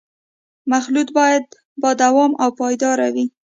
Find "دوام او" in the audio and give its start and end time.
2.01-2.49